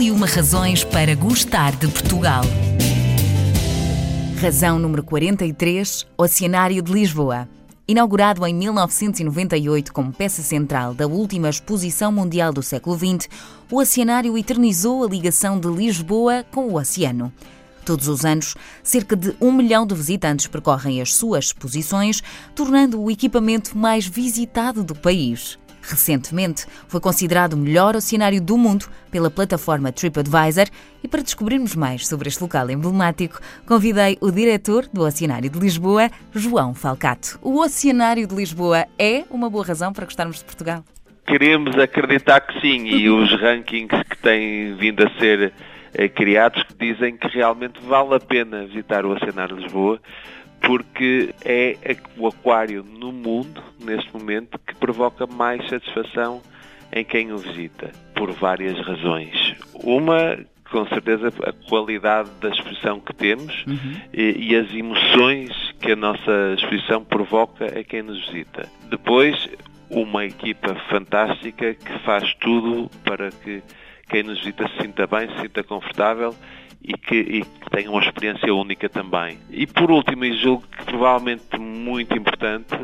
e 0.00 0.10
uma 0.10 0.26
razões 0.26 0.82
para 0.82 1.14
gostar 1.14 1.76
de 1.76 1.86
Portugal. 1.86 2.42
Razão 4.40 4.78
número 4.78 5.02
43, 5.02 6.06
Oceanário 6.16 6.80
de 6.80 6.90
Lisboa. 6.90 7.46
Inaugurado 7.86 8.46
em 8.46 8.54
1998 8.54 9.92
como 9.92 10.10
peça 10.10 10.40
central 10.40 10.94
da 10.94 11.06
última 11.06 11.50
exposição 11.50 12.10
mundial 12.10 12.50
do 12.50 12.62
século 12.62 12.96
XX, 12.96 13.28
o 13.70 13.78
Oceanário 13.78 14.38
eternizou 14.38 15.04
a 15.04 15.08
ligação 15.08 15.60
de 15.60 15.68
Lisboa 15.68 16.46
com 16.50 16.68
o 16.68 16.76
oceano. 16.76 17.30
Todos 17.84 18.08
os 18.08 18.24
anos, 18.24 18.54
cerca 18.82 19.14
de 19.14 19.36
um 19.38 19.52
milhão 19.52 19.86
de 19.86 19.94
visitantes 19.94 20.46
percorrem 20.46 21.02
as 21.02 21.12
suas 21.12 21.46
exposições, 21.46 22.22
tornando 22.54 23.02
o 23.02 23.10
equipamento 23.10 23.76
mais 23.76 24.06
visitado 24.06 24.82
do 24.82 24.94
país. 24.94 25.58
Recentemente, 25.82 26.66
foi 26.88 27.00
considerado 27.00 27.54
o 27.54 27.56
melhor 27.56 27.96
oceanário 27.96 28.40
do 28.40 28.56
mundo 28.56 28.86
pela 29.10 29.30
plataforma 29.30 29.92
TripAdvisor 29.92 30.66
e 31.02 31.08
para 31.08 31.22
descobrirmos 31.22 31.74
mais 31.74 32.06
sobre 32.06 32.28
este 32.28 32.42
local 32.42 32.70
emblemático, 32.70 33.40
convidei 33.66 34.18
o 34.20 34.30
diretor 34.30 34.86
do 34.92 35.02
Oceanário 35.02 35.48
de 35.48 35.58
Lisboa, 35.58 36.10
João 36.32 36.74
Falcato. 36.74 37.38
O 37.42 37.58
Oceanário 37.60 38.26
de 38.26 38.34
Lisboa 38.34 38.86
é 38.98 39.24
uma 39.30 39.48
boa 39.48 39.64
razão 39.64 39.92
para 39.92 40.04
gostarmos 40.04 40.38
de 40.38 40.44
Portugal? 40.44 40.84
Queremos 41.26 41.76
acreditar 41.78 42.40
que 42.40 42.60
sim, 42.60 42.86
e 42.86 43.08
os 43.08 43.30
rankings 43.40 44.04
que 44.08 44.18
têm 44.18 44.74
vindo 44.74 45.06
a 45.06 45.18
ser 45.18 45.52
eh, 45.94 46.08
criados 46.08 46.62
dizem 46.78 47.16
que 47.16 47.28
realmente 47.28 47.80
vale 47.82 48.14
a 48.14 48.20
pena 48.20 48.66
visitar 48.66 49.04
o 49.04 49.12
Oceanário 49.12 49.56
de 49.56 49.62
Lisboa 49.62 50.00
porque 50.60 51.34
é 51.44 51.76
o 52.16 52.26
aquário 52.26 52.84
no 52.84 53.12
mundo, 53.12 53.62
neste 53.82 54.12
momento, 54.12 54.58
que 54.58 54.74
provoca 54.74 55.26
mais 55.26 55.66
satisfação 55.68 56.42
em 56.92 57.04
quem 57.04 57.32
o 57.32 57.38
visita, 57.38 57.90
por 58.14 58.30
várias 58.32 58.78
razões. 58.84 59.54
Uma, 59.74 60.38
com 60.70 60.86
certeza, 60.88 61.28
a 61.44 61.52
qualidade 61.68 62.30
da 62.40 62.48
exposição 62.48 63.00
que 63.00 63.14
temos 63.14 63.64
uhum. 63.66 63.94
e, 64.12 64.50
e, 64.50 64.56
as 64.56 64.72
emoções 64.72 65.50
que 65.80 65.92
a 65.92 65.96
nossa 65.96 66.54
exposição 66.56 67.04
provoca 67.04 67.66
a 67.66 67.84
quem 67.84 68.02
nos 68.02 68.26
visita. 68.26 68.68
Depois, 68.90 69.48
uma 69.88 70.24
equipa 70.24 70.74
fantástica 70.88 71.74
que 71.74 71.98
faz 72.00 72.34
tudo 72.34 72.90
para 73.04 73.30
que 73.30 73.62
quem 74.08 74.22
nos 74.24 74.38
visita 74.38 74.68
se 74.68 74.82
sinta 74.82 75.06
bem, 75.06 75.28
se 75.30 75.42
sinta 75.42 75.62
confortável 75.62 76.34
e 76.82 76.94
que, 76.94 77.16
e 77.16 77.44
que 77.44 77.70
tenham 77.70 77.92
uma 77.92 78.02
experiência 78.02 78.54
única 78.54 78.88
também. 78.88 79.38
E 79.50 79.66
por 79.66 79.90
último, 79.90 80.24
e 80.24 80.32
julgo 80.36 80.64
que 80.66 80.84
provavelmente 80.84 81.58
muito 81.58 82.16
importante, 82.16 82.74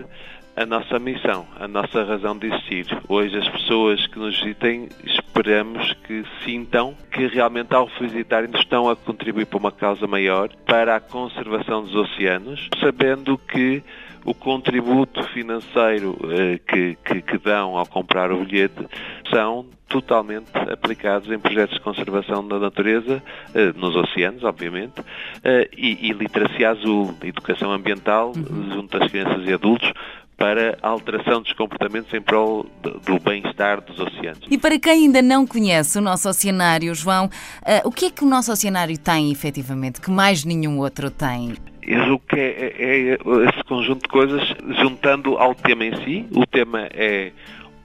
a 0.57 0.65
nossa 0.65 0.99
missão, 0.99 1.47
a 1.61 1.69
nossa 1.69 2.03
razão 2.03 2.37
de 2.37 2.47
existir. 2.47 2.87
Hoje 3.07 3.37
as 3.37 3.47
pessoas 3.47 4.07
que 4.07 4.19
nos 4.19 4.41
visitem 4.41 4.89
esperamos 5.05 5.93
que 6.07 6.25
sintam 6.45 6.95
que 7.13 7.27
realmente 7.27 7.75
ao 7.75 7.87
visitarem 8.01 8.51
estão 8.55 8.89
a 8.89 8.97
contribuir 8.97 9.45
para 9.45 9.59
uma 9.59 9.71
causa 9.71 10.07
maior, 10.07 10.49
para 10.65 10.97
a 10.97 11.01
conservação 11.01 11.83
dos 11.83 11.95
oceanos, 11.95 12.69
sabendo 12.81 13.37
que 13.37 13.83
o 14.25 14.35
contributo 14.35 15.23
financeiro 15.25 16.19
eh, 16.31 16.59
que, 16.67 16.97
que, 17.05 17.23
que, 17.23 17.39
dão 17.39 17.77
ao 17.77 17.87
comprar 17.87 18.33
o 18.33 18.45
bilhete 18.45 18.85
são 19.31 19.67
totalmente 19.89 20.51
aplicados 20.73 21.31
em 21.31 21.39
projetos 21.39 21.77
de 21.77 21.81
conservação 21.81 22.47
da 22.47 22.59
natureza, 22.59 23.23
eh, 23.55 23.73
nos 23.77 23.95
oceanos, 23.95 24.43
obviamente, 24.43 25.01
eh, 25.45 25.69
e, 25.77 26.09
e 26.09 26.13
literacia 26.13 26.71
azul, 26.71 27.15
educação 27.23 27.71
ambiental 27.71 28.33
uhum. 28.35 28.73
junto 28.73 28.97
às 29.01 29.09
crianças 29.09 29.47
e 29.47 29.53
adultos, 29.53 29.93
para 30.37 30.79
a 30.83 30.89
alteração 30.89 31.41
dos 31.41 31.53
comportamentos 31.55 32.13
em 32.13 32.21
prol 32.21 32.67
do 32.83 33.19
bem-estar 33.19 33.81
dos 33.81 33.99
oceanos. 33.99 34.41
E 34.51 34.59
para 34.59 34.79
quem 34.79 35.05
ainda 35.05 35.23
não 35.23 35.47
conhece 35.47 35.99
o 35.99 36.03
nosso 36.03 36.29
oceanário, 36.29 36.95
João, 36.95 37.27
uh, 37.27 37.89
o 37.89 37.91
que 37.91 38.07
é 38.07 38.11
que 38.11 38.23
o 38.23 38.27
nosso 38.29 38.53
oceanário 38.53 38.99
tem 38.99 39.33
efetivamente 39.33 40.01
que 40.01 40.11
mais 40.11 40.45
nenhum 40.45 40.79
outro 40.79 41.11
tem? 41.11 41.55
Julgo 41.89 42.23
que 42.29 42.37
é, 42.37 42.75
é, 42.79 43.11
é 43.11 43.19
esse 43.49 43.65
conjunto 43.65 44.03
de 44.03 44.09
coisas 44.09 44.43
juntando 44.81 45.39
ao 45.39 45.55
tema 45.55 45.85
em 45.85 45.97
si. 46.05 46.27
O 46.33 46.45
tema 46.45 46.89
é 46.93 47.33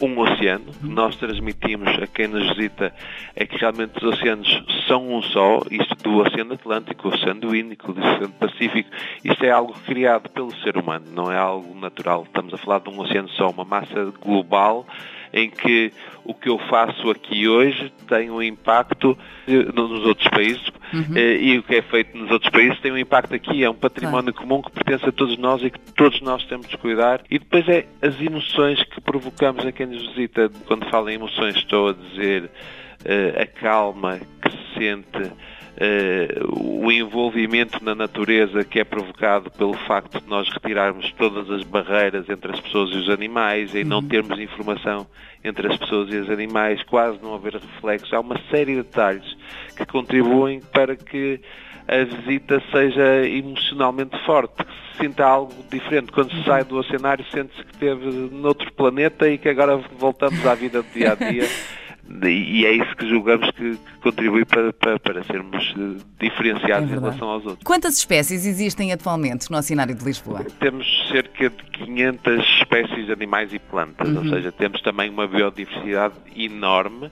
um 0.01 0.19
oceano, 0.19 0.65
nós 0.81 1.15
transmitimos 1.15 1.89
a 2.01 2.07
quem 2.07 2.27
nos 2.27 2.47
visita 2.55 2.93
é 3.35 3.45
que 3.45 3.57
realmente 3.57 3.97
os 3.97 4.03
oceanos 4.03 4.63
são 4.87 5.13
um 5.13 5.21
só, 5.21 5.61
isto 5.69 5.95
do 6.03 6.17
Oceano 6.17 6.53
Atlântico, 6.55 7.09
Oceano 7.09 7.55
Índico, 7.55 7.91
Oceano 7.91 8.33
Pacífico, 8.33 8.89
isto 9.23 9.45
é 9.45 9.51
algo 9.51 9.73
criado 9.85 10.29
pelo 10.29 10.53
ser 10.57 10.75
humano, 10.77 11.05
não 11.13 11.31
é 11.31 11.37
algo 11.37 11.79
natural. 11.79 12.23
Estamos 12.23 12.53
a 12.53 12.57
falar 12.57 12.79
de 12.79 12.89
um 12.89 12.99
oceano 12.99 13.29
só, 13.29 13.49
uma 13.49 13.63
massa 13.63 14.11
global 14.21 14.85
em 15.33 15.49
que 15.49 15.93
o 16.25 16.33
que 16.33 16.49
eu 16.49 16.57
faço 16.57 17.09
aqui 17.09 17.47
hoje 17.47 17.91
tem 18.07 18.29
um 18.29 18.41
impacto 18.41 19.17
eh, 19.47 19.71
nos 19.73 20.05
outros 20.05 20.27
países 20.27 20.69
uhum. 20.93 21.15
Eh, 21.15 21.37
e 21.37 21.57
o 21.57 21.63
que 21.63 21.75
é 21.75 21.81
feito 21.81 22.17
nos 22.17 22.31
outros 22.31 22.51
países 22.51 22.79
tem 22.79 22.91
um 22.91 22.97
impacto 22.97 23.33
aqui. 23.33 23.63
É 23.63 23.69
um 23.69 23.75
património 23.75 24.33
claro. 24.33 24.47
comum 24.47 24.61
que 24.61 24.71
pertence 24.71 25.07
a 25.07 25.11
todos 25.11 25.37
nós 25.37 25.63
e 25.63 25.69
que 25.69 25.79
todos 25.93 26.21
nós 26.21 26.43
temos 26.45 26.67
de 26.67 26.77
cuidar. 26.77 27.21
E 27.29 27.39
depois 27.39 27.67
é 27.67 27.85
as 28.01 28.19
emoções 28.19 28.81
que 28.83 29.01
provocamos 29.01 29.65
a 29.65 29.71
quem 29.71 29.85
nos 29.87 30.07
visita. 30.09 30.49
Quando 30.65 30.89
falo 30.89 31.09
em 31.09 31.15
emoções, 31.15 31.55
estou 31.55 31.89
a 31.89 31.93
dizer 31.93 32.45
uh, 32.45 33.41
a 33.41 33.45
calma 33.45 34.19
que 34.41 34.51
se 34.51 34.79
sente 34.79 35.31
uh, 35.77 36.83
o 36.85 36.91
envolvimento 36.91 37.83
na 37.83 37.95
natureza 37.95 38.63
que 38.63 38.79
é 38.79 38.83
provocado 38.83 39.49
pelo 39.51 39.73
facto 39.73 40.19
de 40.19 40.27
nós 40.27 40.49
retirarmos 40.49 41.11
todas 41.13 41.49
as 41.49 41.63
barreiras 41.63 42.29
entre 42.29 42.51
as 42.51 42.59
pessoas 42.59 42.91
e 42.91 42.97
os 42.97 43.09
animais 43.09 43.73
e 43.73 43.83
não 43.83 43.99
uhum. 43.99 44.07
termos 44.07 44.39
informação 44.39 45.07
entre 45.43 45.67
as 45.67 45.77
pessoas 45.77 46.13
e 46.13 46.17
os 46.17 46.29
animais, 46.29 46.83
quase 46.83 47.19
não 47.21 47.33
haver 47.33 47.53
reflexos. 47.53 48.13
Há 48.13 48.19
uma 48.19 48.39
série 48.49 48.75
de 48.75 48.83
detalhes 48.83 49.37
que 49.75 49.85
contribuem 49.85 50.59
para 50.59 50.95
que 50.95 51.39
a 51.87 52.03
visita 52.03 52.61
seja 52.71 53.27
emocionalmente 53.27 54.17
forte, 54.25 54.63
que 54.63 54.71
se 54.71 55.03
sinta 55.03 55.25
algo 55.25 55.53
diferente. 55.69 56.11
Quando 56.11 56.31
se 56.31 56.37
uhum. 56.37 56.45
sai 56.45 56.63
do 56.63 56.77
oceanário, 56.77 57.25
sente-se 57.31 57.63
que 57.63 57.73
esteve 57.73 58.05
noutro 58.31 58.71
planeta 58.73 59.27
e 59.27 59.37
que 59.37 59.49
agora 59.49 59.77
voltamos 59.97 60.45
à 60.45 60.53
vida 60.53 60.83
do 60.83 60.89
dia 60.93 61.13
a 61.13 61.15
dia. 61.15 61.47
E 62.23 62.65
é 62.65 62.71
isso 62.73 62.95
que 62.95 63.07
julgamos 63.07 63.49
que, 63.51 63.75
que 63.75 63.99
contribui 64.01 64.45
para, 64.45 64.73
para, 64.73 64.99
para, 64.99 65.23
sermos 65.23 65.73
eh, 65.77 66.03
diferenciados 66.19 66.89
é 66.89 66.93
em 66.93 66.99
relação 66.99 67.29
aos 67.29 67.45
outros. 67.45 67.63
Quantas 67.63 67.97
espécies 67.97 68.45
existem 68.45 68.91
atualmente 68.91 69.49
no 69.49 69.57
Oceanário 69.57 69.95
de 69.95 70.03
Lisboa? 70.03 70.45
Temos 70.59 70.85
cerca 71.11 71.49
de 71.49 71.63
500 71.63 72.45
espécies 72.59 73.05
de 73.05 73.11
animais 73.11 73.53
e 73.53 73.59
plantas, 73.59 74.09
uhum. 74.09 74.17
ou 74.17 74.29
seja, 74.29 74.51
temos 74.51 74.81
também 74.81 75.09
uma 75.09 75.27
biodiversidade 75.27 76.15
enorme 76.35 77.11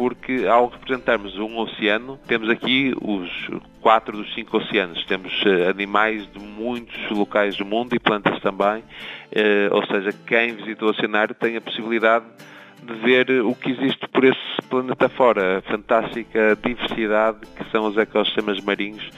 porque 0.00 0.46
ao 0.46 0.68
representarmos 0.68 1.36
um 1.38 1.58
oceano, 1.58 2.18
temos 2.26 2.48
aqui 2.48 2.94
os 3.02 3.28
quatro 3.82 4.16
dos 4.16 4.32
cinco 4.34 4.56
oceanos. 4.56 5.04
Temos 5.04 5.30
eh, 5.44 5.68
animais 5.68 6.26
de 6.32 6.38
muitos 6.38 7.10
locais 7.10 7.54
do 7.58 7.66
mundo 7.66 7.94
e 7.94 7.98
plantas 7.98 8.40
também, 8.40 8.82
eh, 9.30 9.68
ou 9.70 9.84
seja, 9.84 10.10
quem 10.26 10.54
visita 10.54 10.86
o 10.86 10.88
oceanário 10.88 11.34
tem 11.34 11.54
a 11.54 11.60
possibilidade 11.60 12.24
de 12.82 12.94
ver 12.94 13.30
o 13.42 13.54
que 13.54 13.70
existe 13.70 14.06
por 14.08 14.24
esse 14.24 14.62
planeta 14.68 15.08
fora, 15.08 15.58
a 15.58 15.62
fantástica 15.62 16.56
diversidade 16.62 17.40
que 17.56 17.70
são 17.70 17.86
os 17.86 17.96
ecossistemas 17.96 18.60
marinhos 18.60 19.08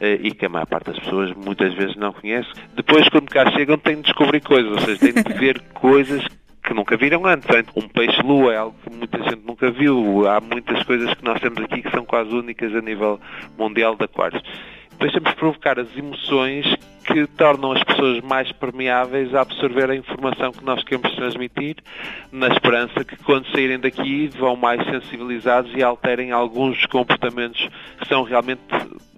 eh, 0.00 0.18
e 0.22 0.32
que 0.32 0.46
a 0.46 0.48
maior 0.48 0.66
parte 0.66 0.86
das 0.86 0.98
pessoas 0.98 1.32
muitas 1.34 1.72
vezes 1.74 1.96
não 1.96 2.12
conhece. 2.12 2.48
Depois, 2.74 3.08
quando 3.08 3.28
cá 3.28 3.50
chegam, 3.52 3.78
têm 3.78 3.96
de 3.96 4.02
descobrir 4.02 4.40
coisas, 4.40 4.72
ou 4.72 4.80
seja, 4.80 4.98
têm 4.98 5.22
de 5.22 5.32
ver 5.34 5.60
coisas 5.74 6.26
que 6.62 6.74
nunca 6.74 6.96
viram 6.96 7.24
antes. 7.26 7.48
Um 7.76 7.88
peixe-lua 7.88 8.52
é 8.52 8.56
algo 8.56 8.76
que 8.82 8.94
muita 8.94 9.18
gente 9.22 9.42
nunca 9.46 9.70
viu. 9.70 10.28
Há 10.28 10.40
muitas 10.40 10.82
coisas 10.84 11.12
que 11.14 11.24
nós 11.24 11.40
temos 11.40 11.62
aqui 11.62 11.82
que 11.82 11.90
são 11.90 12.04
quase 12.04 12.30
únicas 12.30 12.74
a 12.74 12.80
nível 12.80 13.20
mundial 13.58 13.96
de 13.96 14.04
aquários. 14.04 14.42
Depois 14.90 15.12
temos 15.12 15.30
de 15.30 15.36
provocar 15.36 15.78
as 15.78 15.96
emoções 15.96 16.66
que 17.12 17.26
tornam 17.26 17.72
as 17.72 17.82
pessoas 17.84 18.20
mais 18.22 18.50
permeáveis 18.52 19.34
a 19.34 19.42
absorver 19.42 19.90
a 19.90 19.96
informação 19.96 20.50
que 20.50 20.64
nós 20.64 20.82
queremos 20.82 21.14
transmitir, 21.14 21.76
na 22.30 22.48
esperança 22.48 23.04
que 23.04 23.16
quando 23.18 23.46
saírem 23.50 23.78
daqui 23.78 24.28
vão 24.28 24.56
mais 24.56 24.82
sensibilizados 24.86 25.70
e 25.74 25.82
alterem 25.82 26.32
alguns 26.32 26.86
comportamentos 26.86 27.68
que 27.98 28.08
são 28.08 28.22
realmente 28.22 28.62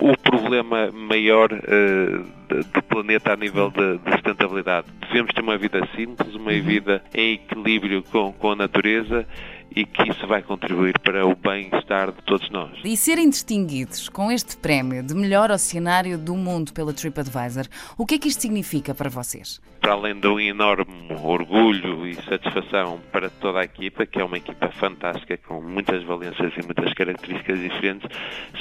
o 0.01 0.17
problema 0.19 0.91
maior 0.93 1.53
uh, 1.53 2.65
do 2.73 2.83
planeta 2.83 3.33
a 3.33 3.37
nível 3.37 3.71
de, 3.71 3.99
de, 3.99 4.13
sustentabilidade. 4.13 4.87
Devemos 5.01 5.33
ter 5.33 5.41
uma 5.41 5.57
vida 5.57 5.87
simples, 5.95 6.35
uma 6.35 6.51
uhum. 6.51 6.63
vida 6.63 7.03
em 7.15 7.35
equilíbrio 7.35 8.03
com, 8.03 8.33
com 8.33 8.53
a 8.53 8.57
natureza 8.57 9.27
e 9.75 9.85
que 9.85 10.11
isso 10.11 10.27
vai 10.27 10.43
contribuir 10.43 10.99
para 11.01 11.27
o 11.27 11.35
bem-estar 11.35 12.13
de 12.13 12.23
todos 12.23 12.49
nós. 12.51 12.73
E 12.85 12.97
serem 12.97 13.29
distinguidos 13.29 14.09
com 14.09 14.31
este 14.31 14.57
prémio 14.57 15.03
de 15.03 15.15
melhor 15.15 15.51
oceanário 15.51 16.17
do 16.17 16.35
mundo 16.37 16.73
pela 16.73 16.93
TripAdvisor, 16.93 17.67
o 17.99 18.07
que 18.07 18.15
é 18.15 18.19
que 18.19 18.29
isto 18.29 18.41
significa 18.41 18.95
para 18.95 19.11
vocês? 19.11 19.61
Para 19.81 19.93
além 19.93 20.19
de 20.19 20.27
um 20.27 20.41
enorme 20.41 21.13
orgulho 21.23 22.07
e 22.07 22.15
satisfação 22.15 23.01
para 23.13 23.29
toda 23.29 23.61
a 23.61 23.65
equipa, 23.65 24.07
que 24.07 24.21
é 24.21 24.25
uma 24.25 24.39
equipa 24.39 24.71
fantástica, 24.73 25.37
com 25.37 25.61
muitas 25.61 26.03
valências 26.05 26.53
e 26.57 26.65
muitas 26.65 26.93
características 26.95 27.59
diferentes, 27.59 28.09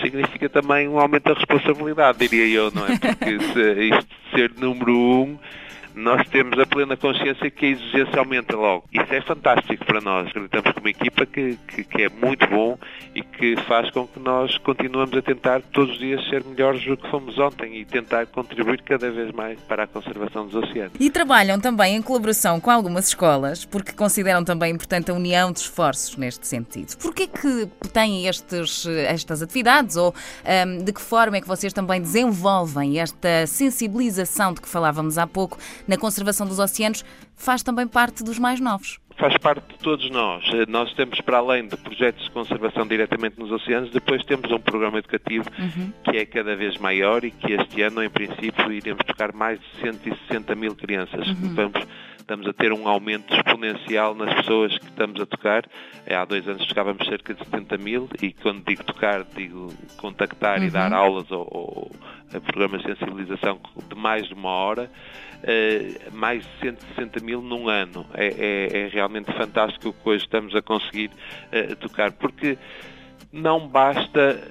significa 0.01 0.49
também 0.49 0.87
um 0.87 0.99
aumento 0.99 1.25
da 1.25 1.33
responsabilidade, 1.33 2.27
diria 2.27 2.47
eu, 2.47 2.71
não 2.71 2.85
é? 2.85 2.97
Porque 2.97 3.31
isto 3.31 4.15
ser 4.35 4.51
número 4.57 4.91
um 4.91 5.37
nós 5.95 6.27
temos 6.29 6.57
a 6.59 6.65
plena 6.65 6.97
consciência 6.97 7.49
que 7.49 7.65
a 7.65 7.69
exigência 7.69 8.19
aumenta 8.19 8.55
logo. 8.55 8.85
Isso 8.91 9.13
é 9.13 9.21
fantástico 9.21 9.85
para 9.85 10.01
nós. 10.01 10.27
Acreditamos 10.27 10.71
como 10.71 10.87
equipa 10.87 11.25
que, 11.25 11.57
que, 11.67 11.83
que, 11.83 12.01
é 12.03 12.09
muito 12.09 12.47
bom 12.47 12.77
e 13.15 13.21
que 13.21 13.55
faz 13.67 13.89
com 13.91 14.07
que 14.07 14.19
nós 14.19 14.57
continuemos 14.59 15.15
a 15.15 15.21
tentar 15.21 15.61
todos 15.61 15.93
os 15.93 15.99
dias 15.99 16.23
ser 16.29 16.43
melhores 16.43 16.83
do 16.85 16.97
que 16.97 17.09
fomos 17.09 17.37
ontem 17.37 17.79
e 17.79 17.85
tentar 17.85 18.25
contribuir 18.27 18.81
cada 18.81 19.09
vez 19.11 19.31
mais 19.31 19.59
para 19.61 19.83
a 19.83 19.87
conservação 19.87 20.47
dos 20.47 20.55
oceanos. 20.55 20.93
E 20.99 21.09
trabalham 21.09 21.59
também 21.59 21.95
em 21.95 22.01
colaboração 22.01 22.59
com 22.59 22.71
algumas 22.71 23.07
escolas, 23.07 23.65
porque 23.65 23.93
consideram 23.93 24.43
também 24.43 24.73
importante 24.73 25.11
a 25.11 25.13
união 25.13 25.51
de 25.51 25.59
esforços 25.59 26.17
neste 26.17 26.47
sentido. 26.47 26.97
Porquê 26.97 27.27
que 27.27 27.67
têm 27.89 28.27
estes, 28.27 28.85
estas 28.87 29.41
atividades 29.41 29.95
ou 29.95 30.13
um, 30.67 30.83
de 30.83 30.91
que 30.91 31.01
forma 31.01 31.37
é 31.37 31.41
que 31.41 31.47
vocês 31.47 31.71
também 31.71 32.01
desenvolvem 32.01 32.99
esta 32.99 33.45
sensibilização 33.45 34.53
de 34.53 34.61
que 34.61 34.67
falávamos 34.67 35.17
há 35.17 35.27
pouco 35.27 35.57
na 35.87 35.97
conservação 35.97 36.47
dos 36.47 36.59
oceanos 36.59 37.03
faz 37.35 37.63
também 37.63 37.87
parte 37.87 38.23
dos 38.23 38.39
mais 38.39 38.59
novos. 38.59 38.99
Faz 39.17 39.37
parte 39.37 39.67
de 39.67 39.77
todos 39.79 40.09
nós. 40.09 40.43
Nós 40.67 40.91
temos, 40.93 41.21
para 41.21 41.37
além 41.37 41.67
de 41.67 41.77
projetos 41.77 42.23
de 42.23 42.31
conservação 42.31 42.87
diretamente 42.87 43.39
nos 43.39 43.51
oceanos, 43.51 43.91
depois 43.91 44.23
temos 44.25 44.51
um 44.51 44.59
programa 44.59 44.97
educativo 44.97 45.45
uhum. 45.59 45.93
que 46.03 46.17
é 46.17 46.25
cada 46.25 46.55
vez 46.55 46.77
maior 46.77 47.23
e 47.23 47.29
que 47.29 47.53
este 47.53 47.81
ano, 47.83 48.03
em 48.03 48.09
princípio, 48.09 48.71
iremos 48.71 49.03
tocar 49.05 49.31
mais 49.31 49.59
de 49.59 49.81
160 49.81 50.55
mil 50.55 50.75
crianças. 50.75 51.27
Uhum. 51.27 51.53
Vamos 51.53 51.87
estamos 52.23 52.47
a 52.47 52.53
ter 52.53 52.73
um 52.73 52.87
aumento 52.87 53.33
exponencial 53.33 54.15
nas 54.15 54.33
pessoas 54.33 54.77
que 54.77 54.85
estamos 54.85 55.21
a 55.21 55.25
tocar. 55.25 55.65
É, 56.05 56.15
há 56.15 56.25
dois 56.25 56.47
anos 56.47 56.65
tocávamos 56.65 57.05
cerca 57.07 57.33
de 57.33 57.43
70 57.43 57.77
mil 57.77 58.09
e 58.21 58.31
quando 58.33 58.63
digo 58.65 58.83
tocar, 58.83 59.23
digo 59.35 59.71
contactar 59.97 60.59
uhum. 60.59 60.65
e 60.65 60.71
dar 60.71 60.91
aulas 60.93 61.29
ou, 61.31 61.47
ou 61.51 61.91
programas 62.41 62.81
de 62.81 62.87
sensibilização 62.87 63.59
de 63.87 63.95
mais 63.95 64.27
de 64.27 64.33
uma 64.33 64.49
hora. 64.49 64.89
Uh, 65.43 66.15
mais 66.15 66.41
de 66.41 66.59
160 66.61 67.19
mil 67.19 67.41
num 67.41 67.67
ano. 67.67 68.05
É, 68.13 68.27
é, 68.27 68.77
é, 68.83 68.87
realmente 68.87 69.29
fantástico 69.33 69.89
o 69.89 69.93
que 69.93 70.09
hoje 70.09 70.23
estamos 70.23 70.55
a 70.55 70.61
conseguir 70.61 71.11
uh, 71.51 71.75
tocar, 71.75 72.13
porque 72.13 72.57
não 73.29 73.67
basta 73.67 74.41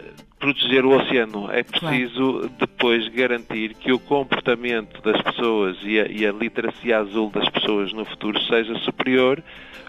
proteger 0.43 0.85
o 0.85 0.91
oceano. 0.91 1.49
É 1.53 1.63
preciso 1.63 2.33
claro. 2.33 2.53
depois 2.59 3.07
garantir 3.07 3.75
que 3.75 3.93
o 3.93 3.99
comportamento 4.01 5.01
das 5.01 5.23
pessoas 5.23 5.79
e 5.85 6.01
a, 6.01 6.07
e 6.09 6.27
a 6.27 6.33
literacia 6.33 6.99
azul 6.99 7.31
das 7.31 7.49
pessoas 7.49 7.93
no 7.93 8.05
futuro 8.05 8.43
seja 8.43 8.75
superior. 8.81 9.41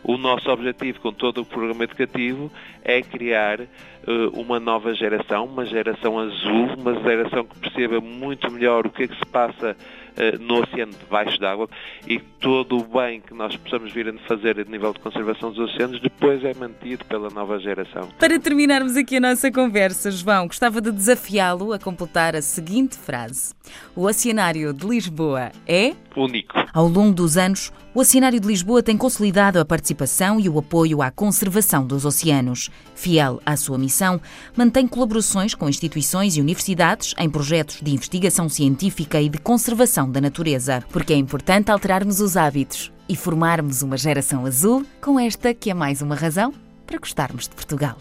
O 0.04 0.16
nosso 0.16 0.52
objetivo 0.52 1.00
com 1.00 1.12
todo 1.12 1.42
o 1.42 1.46
programa 1.46 1.86
educativo 1.86 2.52
é 2.84 3.02
criar 3.02 3.62
uh, 3.62 3.68
uma 4.34 4.60
nova 4.60 4.94
geração, 4.94 5.46
uma 5.46 5.66
geração 5.66 6.20
azul, 6.20 6.76
uma 6.78 6.94
geração 7.02 7.46
que 7.46 7.58
perceba 7.58 8.00
muito 8.02 8.52
melhor 8.52 8.86
o 8.86 8.90
que 8.90 9.04
é 9.04 9.08
que 9.08 9.16
se 9.16 9.26
passa 9.26 9.76
uh, 9.76 10.44
no 10.44 10.62
oceano 10.62 10.92
debaixo 10.92 11.40
d'água 11.40 11.70
e 12.08 12.20
todo 12.20 12.78
o 12.78 12.84
bem 12.84 13.22
que 13.22 13.34
nós 13.34 13.56
possamos 13.56 13.92
vir 13.94 14.10
a 14.10 14.14
fazer 14.28 14.60
a 14.60 14.64
nível 14.70 14.92
de 14.94 15.00
conservação 15.00 15.52
dos 15.52 15.72
oceanos 15.72 16.02
depois 16.02 16.44
é 16.44 16.54
mantido 16.54 17.06
pela 17.06 17.30
nova 17.30 17.58
geração. 17.60 18.10
Para 18.20 18.40
terminarmos 18.40 18.98
aqui 18.98 19.18
a 19.18 19.22
nossa 19.22 19.52
conversa, 19.52 20.12
João, 20.12 20.43
gostava 20.48 20.82
de 20.82 20.92
desafiá-lo 20.92 21.74
a 21.74 21.80
completar 21.80 22.36
a 22.36 22.42
seguinte 22.42 22.98
frase: 22.98 23.54
O 23.96 24.06
Oceanário 24.06 24.74
de 24.74 24.88
Lisboa 24.88 25.52
é 25.68 25.94
único. 26.16 26.54
Ao 26.74 26.88
longo 26.88 27.14
dos 27.14 27.38
anos, 27.38 27.72
o 27.94 28.00
Oceanário 28.00 28.40
de 28.40 28.48
Lisboa 28.48 28.82
tem 28.82 28.98
consolidado 28.98 29.60
a 29.60 29.66
participação 29.66 30.40
e 30.40 30.50
o 30.50 30.58
apoio 30.58 31.02
à 31.02 31.12
conservação 31.12 31.86
dos 31.86 32.06
oceanos. 32.06 32.70
Fiel 32.96 33.42
à 33.46 33.56
sua 33.56 33.78
missão, 33.78 34.20
mantém 34.56 34.88
colaborações 34.88 35.54
com 35.54 35.70
instituições 35.70 36.36
e 36.36 36.42
universidades 36.42 37.14
em 37.18 37.30
projetos 37.30 37.82
de 37.82 37.94
investigação 37.94 38.50
científica 38.50 39.22
e 39.22 39.30
de 39.30 39.38
conservação 39.38 40.10
da 40.10 40.22
natureza, 40.22 40.84
porque 40.92 41.14
é 41.14 41.18
importante 41.18 41.72
alterarmos 41.72 42.20
os 42.20 42.36
hábitos 42.36 42.92
e 43.08 43.16
formarmos 43.16 43.82
uma 43.82 43.98
geração 43.98 44.46
azul 44.46 44.86
com 45.02 45.20
esta 45.20 45.54
que 45.54 45.70
é 45.70 45.74
mais 45.74 46.02
uma 46.02 46.16
razão 46.16 46.54
para 46.86 46.98
gostarmos 46.98 47.48
de 47.48 47.56
Portugal. 47.56 47.98